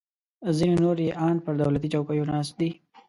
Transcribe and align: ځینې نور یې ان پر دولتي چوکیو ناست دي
ځینې 0.57 0.75
نور 0.83 0.97
یې 1.05 1.11
ان 1.25 1.37
پر 1.45 1.53
دولتي 1.61 1.87
چوکیو 1.93 2.29
ناست 2.31 2.53
دي 2.59 2.69